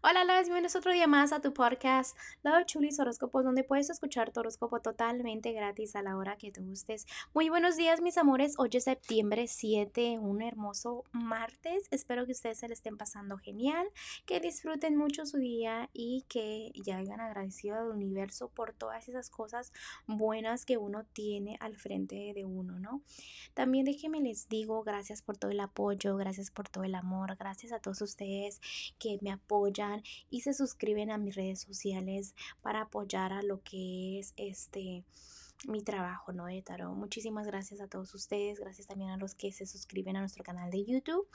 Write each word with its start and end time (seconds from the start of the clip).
Hola, 0.00 0.22
Loves, 0.22 0.44
bienvenidos 0.44 0.76
otro 0.76 0.92
día 0.92 1.08
más 1.08 1.32
a 1.32 1.40
tu 1.40 1.52
podcast 1.52 2.16
Love 2.44 2.66
Chulis 2.66 3.00
Horóscopos, 3.00 3.42
donde 3.42 3.64
puedes 3.64 3.90
escuchar 3.90 4.30
tu 4.30 4.38
horóscopo 4.38 4.78
totalmente 4.80 5.52
gratis 5.52 5.96
a 5.96 6.02
la 6.02 6.16
hora 6.16 6.36
que 6.36 6.52
te 6.52 6.60
gustes. 6.60 7.04
Muy 7.34 7.48
buenos 7.48 7.76
días, 7.76 8.00
mis 8.00 8.16
amores. 8.16 8.54
Hoy 8.58 8.70
es 8.74 8.84
septiembre 8.84 9.48
7, 9.48 10.20
un 10.20 10.40
hermoso 10.40 11.02
martes. 11.10 11.88
Espero 11.90 12.26
que 12.26 12.32
ustedes 12.32 12.60
se 12.60 12.68
le 12.68 12.74
estén 12.74 12.96
pasando 12.96 13.38
genial, 13.38 13.88
que 14.24 14.38
disfruten 14.38 14.96
mucho 14.96 15.26
su 15.26 15.38
día 15.38 15.90
y 15.92 16.24
que 16.28 16.70
ya 16.84 16.98
hayan 16.98 17.20
agradecido 17.20 17.76
al 17.76 17.88
universo 17.88 18.50
por 18.54 18.74
todas 18.74 19.08
esas 19.08 19.30
cosas 19.30 19.72
buenas 20.06 20.64
que 20.64 20.76
uno 20.76 21.06
tiene 21.12 21.56
al 21.58 21.76
frente 21.76 22.32
de 22.36 22.44
uno, 22.44 22.78
¿no? 22.78 23.02
También 23.52 23.84
déjenme 23.84 24.20
les 24.20 24.48
digo 24.48 24.84
gracias 24.84 25.22
por 25.22 25.36
todo 25.36 25.50
el 25.50 25.58
apoyo, 25.58 26.16
gracias 26.16 26.52
por 26.52 26.68
todo 26.68 26.84
el 26.84 26.94
amor, 26.94 27.34
gracias 27.34 27.72
a 27.72 27.80
todos 27.80 28.00
ustedes 28.00 28.60
que 29.00 29.18
me 29.22 29.32
apoyan 29.32 29.87
y 30.30 30.40
se 30.42 30.54
suscriben 30.54 31.10
a 31.10 31.18
mis 31.18 31.34
redes 31.34 31.60
sociales 31.60 32.34
para 32.62 32.82
apoyar 32.82 33.32
a 33.32 33.42
lo 33.42 33.62
que 33.62 34.18
es 34.18 34.34
este 34.36 35.04
mi 35.66 35.82
trabajo, 35.82 36.32
¿no? 36.32 36.46
De 36.46 36.62
tarot. 36.62 36.94
Muchísimas 36.94 37.46
gracias 37.46 37.80
a 37.80 37.88
todos 37.88 38.14
ustedes, 38.14 38.60
gracias 38.60 38.86
también 38.86 39.10
a 39.10 39.16
los 39.16 39.34
que 39.34 39.50
se 39.52 39.66
suscriben 39.66 40.16
a 40.16 40.20
nuestro 40.20 40.44
canal 40.44 40.70
de 40.70 40.84
YouTube. 40.84 41.26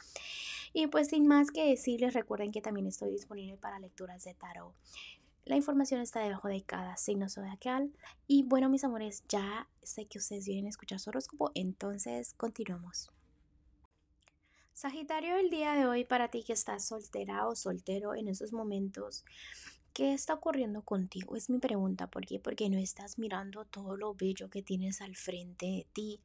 Y 0.71 0.87
pues 0.87 1.09
sin 1.09 1.27
más 1.27 1.51
que 1.51 1.65
decirles, 1.65 2.13
recuerden 2.13 2.51
que 2.51 2.61
también 2.61 2.87
estoy 2.87 3.11
disponible 3.11 3.57
para 3.57 3.79
lecturas 3.79 4.23
de 4.23 4.33
tarot. 4.33 4.73
La 5.45 5.57
información 5.57 5.99
está 5.99 6.21
debajo 6.21 6.47
de 6.47 6.63
cada 6.63 6.95
signo 6.95 7.27
zodiacal. 7.27 7.91
Y 8.27 8.43
bueno, 8.43 8.69
mis 8.69 8.85
amores, 8.85 9.23
ya 9.27 9.67
sé 9.81 10.05
que 10.05 10.19
ustedes 10.19 10.45
vienen 10.45 10.67
a 10.67 10.69
escuchar 10.69 10.99
su 10.99 11.09
horóscopo, 11.09 11.51
entonces 11.53 12.33
continuamos. 12.35 13.11
Sagitario, 14.73 15.37
el 15.37 15.51
día 15.51 15.73
de 15.73 15.85
hoy 15.85 16.03
para 16.03 16.29
ti 16.29 16.43
que 16.43 16.53
estás 16.53 16.87
soltera 16.87 17.47
o 17.47 17.55
soltero 17.55 18.15
en 18.15 18.27
esos 18.27 18.53
momentos, 18.53 19.23
¿qué 19.93 20.13
está 20.13 20.33
ocurriendo 20.33 20.81
contigo? 20.81 21.35
Es 21.35 21.49
mi 21.51 21.59
pregunta. 21.59 22.07
¿Por 22.07 22.25
qué? 22.25 22.39
Porque 22.39 22.69
no 22.71 22.79
estás 22.79 23.19
mirando 23.19 23.65
todo 23.65 23.95
lo 23.95 24.15
bello 24.15 24.49
que 24.49 24.63
tienes 24.63 25.01
al 25.01 25.15
frente 25.15 25.67
de 25.67 25.87
ti 25.93 26.19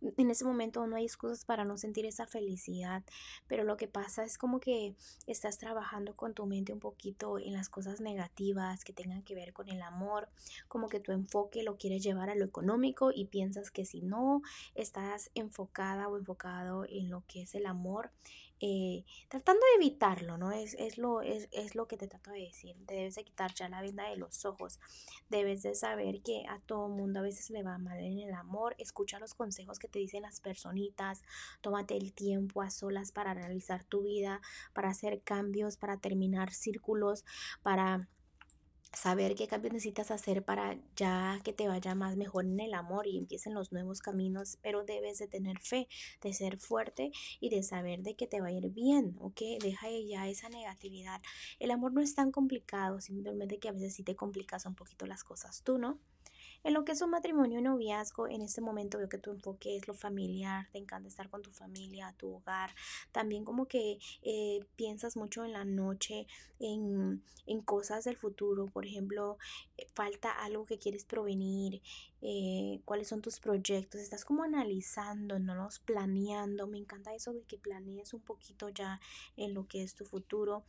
en 0.00 0.30
ese 0.30 0.44
momento 0.44 0.86
no 0.86 0.96
hay 0.96 1.04
excusas 1.04 1.44
para 1.44 1.64
no 1.64 1.76
sentir 1.76 2.06
esa 2.06 2.26
felicidad, 2.26 3.02
pero 3.46 3.64
lo 3.64 3.76
que 3.76 3.88
pasa 3.88 4.24
es 4.24 4.38
como 4.38 4.60
que 4.60 4.94
estás 5.26 5.58
trabajando 5.58 6.14
con 6.14 6.34
tu 6.34 6.46
mente 6.46 6.72
un 6.72 6.80
poquito 6.80 7.38
en 7.38 7.52
las 7.52 7.68
cosas 7.68 8.00
negativas 8.00 8.84
que 8.84 8.92
tengan 8.92 9.22
que 9.22 9.34
ver 9.34 9.52
con 9.52 9.68
el 9.68 9.82
amor, 9.82 10.28
como 10.68 10.88
que 10.88 11.00
tu 11.00 11.12
enfoque 11.12 11.62
lo 11.62 11.76
quieres 11.76 12.02
llevar 12.02 12.30
a 12.30 12.34
lo 12.34 12.44
económico 12.44 13.10
y 13.12 13.26
piensas 13.26 13.70
que 13.70 13.84
si 13.84 14.02
no 14.02 14.42
estás 14.74 15.30
enfocada 15.34 16.08
o 16.08 16.16
enfocado 16.16 16.84
en 16.88 17.10
lo 17.10 17.24
que 17.26 17.42
es 17.42 17.54
el 17.54 17.66
amor, 17.66 18.10
eh, 18.60 19.04
tratando 19.28 19.60
de 19.60 19.84
evitarlo, 19.84 20.38
¿no? 20.38 20.50
Es, 20.52 20.74
es, 20.74 20.96
lo, 20.96 21.20
es, 21.20 21.48
es, 21.52 21.74
lo 21.74 21.86
que 21.86 21.96
te 21.96 22.08
trato 22.08 22.30
de 22.30 22.40
decir. 22.40 22.76
Te 22.86 22.94
debes 22.94 23.14
de 23.16 23.24
quitar 23.24 23.54
ya 23.54 23.68
la 23.68 23.82
venda 23.82 24.08
de 24.08 24.16
los 24.16 24.44
ojos. 24.44 24.80
Debes 25.28 25.62
de 25.62 25.74
saber 25.74 26.22
que 26.22 26.44
a 26.48 26.60
todo 26.60 26.88
mundo 26.88 27.20
a 27.20 27.22
veces 27.22 27.50
le 27.50 27.62
va 27.62 27.78
mal 27.78 27.98
en 27.98 28.18
el 28.18 28.32
amor. 28.32 28.74
Escucha 28.78 29.18
los 29.18 29.34
consejos 29.34 29.78
que 29.78 29.88
te 29.88 29.98
dicen 29.98 30.22
las 30.22 30.40
personitas. 30.40 31.22
Tómate 31.60 31.96
el 31.96 32.14
tiempo 32.14 32.62
a 32.62 32.70
solas 32.70 33.12
para 33.12 33.32
analizar 33.32 33.84
tu 33.84 34.02
vida, 34.02 34.40
para 34.72 34.88
hacer 34.88 35.22
cambios, 35.22 35.76
para 35.76 35.98
terminar 35.98 36.52
círculos, 36.52 37.24
para 37.62 38.08
saber 38.96 39.34
qué 39.34 39.46
cambios 39.46 39.74
necesitas 39.74 40.10
hacer 40.10 40.42
para 40.42 40.78
ya 40.96 41.38
que 41.44 41.52
te 41.52 41.68
vaya 41.68 41.94
más 41.94 42.16
mejor 42.16 42.46
en 42.46 42.58
el 42.60 42.72
amor 42.72 43.06
y 43.06 43.18
empiecen 43.18 43.54
los 43.54 43.70
nuevos 43.70 44.00
caminos, 44.00 44.58
pero 44.62 44.84
debes 44.84 45.18
de 45.18 45.28
tener 45.28 45.60
fe, 45.60 45.86
de 46.22 46.32
ser 46.32 46.58
fuerte 46.58 47.12
y 47.38 47.50
de 47.50 47.62
saber 47.62 48.02
de 48.02 48.16
que 48.16 48.26
te 48.26 48.40
va 48.40 48.48
a 48.48 48.52
ir 48.52 48.70
bien, 48.70 49.16
¿ok? 49.20 49.40
Deja 49.60 49.88
ya 50.08 50.28
esa 50.28 50.48
negatividad. 50.48 51.20
El 51.58 51.70
amor 51.70 51.92
no 51.92 52.00
es 52.00 52.14
tan 52.14 52.32
complicado, 52.32 53.00
simplemente 53.00 53.58
que 53.58 53.68
a 53.68 53.72
veces 53.72 53.94
sí 53.94 54.02
te 54.02 54.16
complicas 54.16 54.64
un 54.64 54.74
poquito 54.74 55.06
las 55.06 55.24
cosas 55.24 55.62
tú, 55.62 55.76
¿no? 55.78 56.00
En 56.64 56.74
lo 56.74 56.84
que 56.84 56.92
es 56.92 57.02
un 57.02 57.10
matrimonio 57.10 57.60
y 57.60 57.62
noviazgo, 57.62 58.28
en 58.28 58.42
este 58.42 58.60
momento 58.60 58.98
veo 58.98 59.08
que 59.08 59.18
tu 59.18 59.30
enfoque 59.30 59.76
es 59.76 59.86
lo 59.86 59.94
familiar, 59.94 60.68
te 60.72 60.78
encanta 60.78 61.08
estar 61.08 61.30
con 61.30 61.42
tu 61.42 61.50
familia, 61.50 62.14
tu 62.18 62.34
hogar. 62.34 62.74
También 63.12 63.44
como 63.44 63.66
que 63.66 63.98
eh, 64.22 64.64
piensas 64.76 65.16
mucho 65.16 65.44
en 65.44 65.52
la 65.52 65.64
noche, 65.64 66.26
en, 66.58 67.22
en, 67.46 67.60
cosas 67.60 68.04
del 68.04 68.16
futuro. 68.16 68.66
Por 68.66 68.86
ejemplo, 68.86 69.38
eh, 69.76 69.86
falta 69.94 70.32
algo 70.32 70.64
que 70.66 70.78
quieres 70.78 71.04
provenir, 71.04 71.82
eh, 72.22 72.80
cuáles 72.84 73.08
son 73.08 73.22
tus 73.22 73.38
proyectos. 73.38 74.00
Estás 74.00 74.24
como 74.24 74.42
analizando, 74.42 75.38
no 75.38 75.54
los 75.54 75.78
planeando. 75.78 76.66
Me 76.66 76.78
encanta 76.78 77.14
eso 77.14 77.32
de 77.32 77.42
que 77.42 77.58
planees 77.58 78.14
un 78.14 78.22
poquito 78.22 78.68
ya 78.70 79.00
en 79.36 79.54
lo 79.54 79.68
que 79.68 79.82
es 79.82 79.94
tu 79.94 80.04
futuro. 80.04 80.64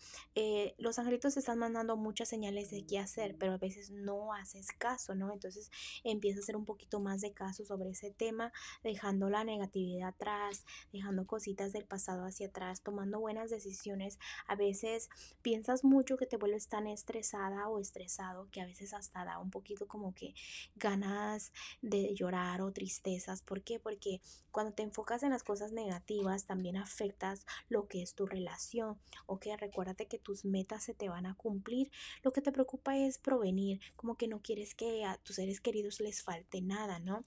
los 0.77 0.99
angelitos 0.99 1.37
están 1.37 1.59
mandando 1.59 1.97
muchas 1.97 2.29
señales 2.29 2.69
de 2.69 2.85
qué 2.85 2.99
hacer, 2.99 3.35
pero 3.37 3.53
a 3.53 3.57
veces 3.57 3.91
no 3.91 4.33
haces 4.33 4.71
caso, 4.71 5.15
¿no? 5.15 5.33
Entonces 5.33 5.71
empieza 6.03 6.39
a 6.39 6.43
hacer 6.43 6.55
un 6.55 6.65
poquito 6.65 6.99
más 6.99 7.21
de 7.21 7.33
caso 7.33 7.65
sobre 7.65 7.91
ese 7.91 8.11
tema, 8.11 8.51
dejando 8.83 9.29
la 9.29 9.43
negatividad 9.43 10.09
atrás, 10.09 10.65
dejando 10.91 11.25
cositas 11.25 11.73
del 11.73 11.85
pasado 11.85 12.25
hacia 12.25 12.47
atrás, 12.47 12.81
tomando 12.81 13.19
buenas 13.19 13.49
decisiones. 13.49 14.19
A 14.47 14.55
veces 14.55 15.09
piensas 15.41 15.83
mucho 15.83 16.17
que 16.17 16.25
te 16.25 16.37
vuelves 16.37 16.67
tan 16.67 16.87
estresada 16.87 17.67
o 17.69 17.79
estresado 17.79 18.47
que 18.51 18.61
a 18.61 18.65
veces 18.65 18.93
hasta 18.93 19.25
da 19.25 19.39
un 19.39 19.51
poquito 19.51 19.87
como 19.87 20.13
que 20.13 20.33
ganas 20.75 21.51
de 21.81 22.13
llorar 22.13 22.61
o 22.61 22.71
tristezas. 22.71 23.41
¿Por 23.41 23.61
qué? 23.61 23.79
Porque 23.79 24.21
cuando 24.51 24.73
te 24.73 24.83
enfocas 24.83 25.23
en 25.23 25.29
las 25.29 25.43
cosas 25.43 25.71
negativas 25.71 26.45
también 26.45 26.77
afectas 26.77 27.45
lo 27.69 27.87
que 27.87 28.01
es 28.01 28.15
tu 28.15 28.25
relación. 28.25 28.97
Ok, 29.25 29.45
recuérdate 29.57 30.07
que 30.07 30.19
tus 30.19 30.45
metas 30.45 30.83
se 30.83 30.93
te 30.93 31.09
van 31.09 31.25
a 31.25 31.35
cumplir. 31.35 31.91
Lo 32.23 32.33
que 32.33 32.41
te 32.41 32.51
preocupa 32.51 32.97
es 32.97 33.17
provenir, 33.17 33.79
como 33.95 34.17
que 34.17 34.27
no 34.27 34.41
quieres 34.41 34.73
que 34.75 35.05
a 35.05 35.17
tus 35.17 35.35
seres 35.35 35.61
queridos 35.67 35.99
les 35.99 36.23
falte 36.23 36.61
nada, 36.61 36.99
¿no? 36.99 37.25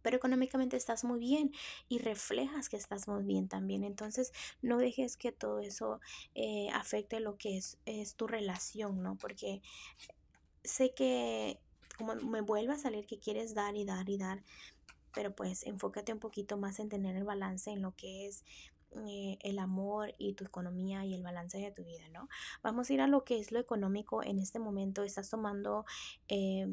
pero 0.00 0.16
económicamente 0.16 0.76
estás 0.76 1.02
muy 1.02 1.18
bien 1.18 1.52
y 1.88 1.98
reflejas 1.98 2.68
que 2.68 2.76
estás 2.76 3.08
muy 3.08 3.24
bien 3.24 3.48
también. 3.48 3.82
Entonces, 3.82 4.32
no 4.62 4.78
dejes 4.78 5.16
que 5.16 5.32
todo 5.32 5.58
eso 5.58 6.00
eh, 6.34 6.68
afecte 6.72 7.18
lo 7.18 7.36
que 7.36 7.58
es, 7.58 7.78
es, 7.84 8.14
tu 8.14 8.28
relación, 8.28 9.02
¿no? 9.02 9.16
Porque 9.16 9.60
sé 10.62 10.94
que 10.94 11.58
como 11.98 12.14
me 12.14 12.40
vuelve 12.42 12.74
a 12.74 12.78
salir 12.78 13.06
que 13.06 13.18
quieres 13.18 13.54
dar 13.54 13.76
y 13.76 13.84
dar 13.84 14.08
y 14.08 14.16
dar, 14.16 14.42
pero 15.12 15.34
pues 15.34 15.66
enfócate 15.66 16.12
un 16.12 16.20
poquito 16.20 16.56
más 16.56 16.78
en 16.78 16.88
tener 16.88 17.16
el 17.16 17.24
balance 17.24 17.70
en 17.70 17.82
lo 17.82 17.96
que 17.96 18.28
es 18.28 18.44
eh, 19.06 19.36
el 19.42 19.58
amor 19.58 20.14
y 20.16 20.32
tu 20.34 20.44
economía 20.44 21.04
y 21.04 21.12
el 21.12 21.22
balance 21.22 21.58
de 21.58 21.70
tu 21.70 21.84
vida, 21.84 22.08
¿no? 22.08 22.28
Vamos 22.62 22.88
a 22.88 22.94
ir 22.94 23.02
a 23.02 23.06
lo 23.06 23.24
que 23.24 23.38
es 23.38 23.52
lo 23.52 23.58
económico 23.58 24.22
en 24.22 24.38
este 24.38 24.58
momento. 24.58 25.02
Estás 25.02 25.28
tomando 25.28 25.84
eh, 26.28 26.66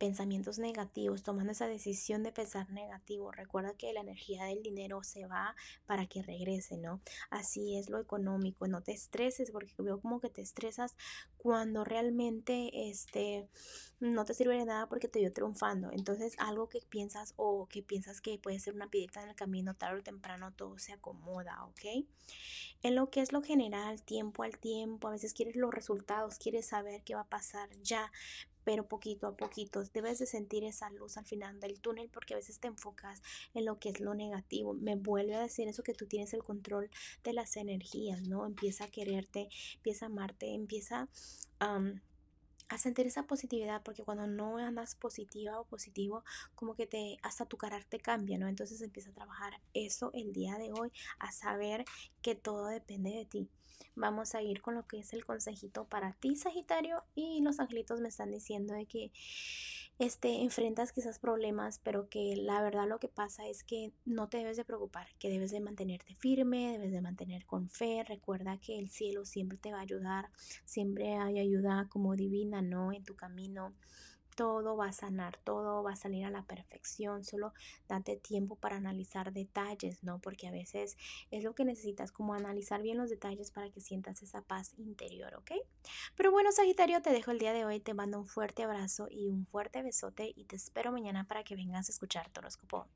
pensamientos 0.00 0.58
negativos, 0.58 1.22
tomando 1.22 1.52
esa 1.52 1.68
decisión 1.68 2.22
de 2.22 2.32
pensar 2.32 2.70
negativo. 2.70 3.30
Recuerda 3.32 3.74
que 3.74 3.92
la 3.92 4.00
energía 4.00 4.46
del 4.46 4.62
dinero 4.62 5.04
se 5.04 5.26
va 5.26 5.54
para 5.84 6.06
que 6.06 6.22
regrese, 6.22 6.78
¿no? 6.78 7.02
Así 7.28 7.76
es 7.76 7.90
lo 7.90 7.98
económico, 8.00 8.66
no 8.66 8.82
te 8.82 8.92
estreses 8.92 9.50
porque 9.50 9.74
veo 9.76 10.00
como 10.00 10.18
que 10.18 10.30
te 10.30 10.40
estresas 10.40 10.96
cuando 11.36 11.84
realmente 11.84 12.88
este 12.88 13.46
no 14.00 14.24
te 14.24 14.32
sirve 14.32 14.56
de 14.56 14.64
nada 14.64 14.88
porque 14.88 15.08
te 15.08 15.18
dio 15.18 15.34
triunfando. 15.34 15.90
Entonces, 15.92 16.34
algo 16.38 16.70
que 16.70 16.80
piensas 16.88 17.34
o 17.36 17.66
que 17.68 17.82
piensas 17.82 18.22
que 18.22 18.38
puede 18.38 18.58
ser 18.58 18.74
una 18.74 18.88
piedrita 18.88 19.22
en 19.22 19.28
el 19.28 19.36
camino, 19.36 19.74
tarde 19.74 20.00
o 20.00 20.02
temprano 20.02 20.54
todo 20.54 20.78
se 20.78 20.94
acomoda, 20.94 21.62
¿ok? 21.66 22.06
En 22.82 22.94
lo 22.94 23.10
que 23.10 23.20
es 23.20 23.32
lo 23.32 23.42
general, 23.42 24.00
tiempo 24.02 24.44
al 24.44 24.56
tiempo, 24.56 25.08
a 25.08 25.10
veces 25.10 25.34
quieres 25.34 25.56
los 25.56 25.74
resultados, 25.74 26.38
quieres 26.38 26.68
saber 26.68 27.02
qué 27.02 27.14
va 27.14 27.22
a 27.22 27.28
pasar 27.28 27.68
ya, 27.82 28.10
pero 28.70 28.86
poquito 28.86 29.26
a 29.26 29.36
poquito 29.36 29.82
debes 29.92 30.20
de 30.20 30.26
sentir 30.26 30.62
esa 30.62 30.90
luz 30.90 31.16
al 31.16 31.26
final 31.26 31.58
del 31.58 31.80
túnel 31.80 32.08
porque 32.08 32.34
a 32.34 32.36
veces 32.36 32.60
te 32.60 32.68
enfocas 32.68 33.20
en 33.52 33.64
lo 33.64 33.80
que 33.80 33.88
es 33.88 33.98
lo 33.98 34.14
negativo. 34.14 34.74
Me 34.74 34.94
vuelve 34.94 35.34
a 35.34 35.40
decir 35.40 35.66
eso 35.66 35.82
que 35.82 35.92
tú 35.92 36.06
tienes 36.06 36.32
el 36.34 36.44
control 36.44 36.88
de 37.24 37.32
las 37.32 37.56
energías, 37.56 38.28
¿no? 38.28 38.46
Empieza 38.46 38.84
a 38.84 38.88
quererte, 38.88 39.48
empieza 39.74 40.06
a 40.06 40.08
amarte, 40.08 40.54
empieza 40.54 41.08
a 41.58 42.78
sentir 42.78 43.08
esa 43.08 43.24
positividad 43.24 43.82
porque 43.82 44.04
cuando 44.04 44.28
no 44.28 44.58
andas 44.58 44.94
positiva 44.94 45.58
o 45.58 45.64
positivo 45.64 46.22
como 46.54 46.76
que 46.76 46.86
te 46.86 47.16
hasta 47.22 47.46
tu 47.46 47.56
carácter 47.56 48.00
cambia 48.00 48.38
no 48.38 48.46
entonces 48.46 48.80
empieza 48.80 49.10
a 49.10 49.14
trabajar 49.14 49.60
eso 49.74 50.12
el 50.14 50.32
día 50.32 50.56
de 50.58 50.70
hoy 50.72 50.92
a 51.18 51.32
saber 51.32 51.84
que 52.22 52.36
todo 52.36 52.66
depende 52.66 53.10
de 53.10 53.24
ti 53.24 53.48
vamos 53.94 54.34
a 54.34 54.42
ir 54.42 54.62
con 54.62 54.74
lo 54.74 54.86
que 54.86 54.98
es 54.98 55.12
el 55.12 55.24
consejito 55.24 55.84
para 55.84 56.12
ti, 56.12 56.36
Sagitario. 56.36 57.04
Y 57.14 57.40
los 57.42 57.60
angelitos 57.60 58.00
me 58.00 58.08
están 58.08 58.30
diciendo 58.30 58.74
de 58.74 58.86
que 58.86 59.12
este, 60.00 60.42
enfrentas 60.42 60.92
quizás 60.92 61.18
problemas, 61.18 61.78
pero 61.78 62.08
que 62.08 62.34
la 62.34 62.62
verdad 62.62 62.88
lo 62.88 62.98
que 62.98 63.08
pasa 63.08 63.46
es 63.46 63.62
que 63.62 63.92
no 64.06 64.28
te 64.28 64.38
debes 64.38 64.56
de 64.56 64.64
preocupar, 64.64 65.08
que 65.18 65.28
debes 65.28 65.50
de 65.50 65.60
mantenerte 65.60 66.14
firme, 66.14 66.72
debes 66.72 66.92
de 66.92 67.02
mantener 67.02 67.44
con 67.44 67.68
fe. 67.68 68.02
Recuerda 68.08 68.58
que 68.58 68.78
el 68.78 68.88
cielo 68.88 69.26
siempre 69.26 69.58
te 69.58 69.72
va 69.72 69.78
a 69.78 69.82
ayudar, 69.82 70.30
siempre 70.64 71.16
hay 71.16 71.38
ayuda 71.38 71.86
como 71.90 72.16
divina, 72.16 72.62
¿no? 72.62 72.92
En 72.92 73.04
tu 73.04 73.14
camino 73.14 73.74
todo 74.40 74.74
va 74.74 74.86
a 74.86 74.92
sanar, 74.94 75.36
todo 75.44 75.82
va 75.82 75.92
a 75.92 75.96
salir 75.96 76.24
a 76.24 76.30
la 76.30 76.42
perfección, 76.42 77.24
solo 77.24 77.52
date 77.90 78.16
tiempo 78.16 78.56
para 78.56 78.76
analizar 78.76 79.34
detalles, 79.34 80.02
¿no? 80.02 80.18
Porque 80.18 80.48
a 80.48 80.50
veces 80.50 80.96
es 81.30 81.44
lo 81.44 81.54
que 81.54 81.66
necesitas, 81.66 82.10
como 82.10 82.32
analizar 82.32 82.80
bien 82.80 82.96
los 82.96 83.10
detalles 83.10 83.50
para 83.50 83.68
que 83.68 83.82
sientas 83.82 84.22
esa 84.22 84.40
paz 84.40 84.72
interior, 84.78 85.34
¿ok? 85.34 85.50
Pero 86.16 86.30
bueno, 86.30 86.52
Sagitario, 86.52 87.02
te 87.02 87.10
dejo 87.10 87.32
el 87.32 87.38
día 87.38 87.52
de 87.52 87.66
hoy, 87.66 87.80
te 87.80 87.92
mando 87.92 88.18
un 88.18 88.26
fuerte 88.26 88.62
abrazo 88.62 89.08
y 89.10 89.28
un 89.28 89.44
fuerte 89.44 89.82
besote 89.82 90.32
y 90.34 90.46
te 90.46 90.56
espero 90.56 90.90
mañana 90.90 91.28
para 91.28 91.44
que 91.44 91.54
vengas 91.54 91.90
a 91.90 91.92
escuchar 91.92 92.30
horóscopo. 92.34 92.86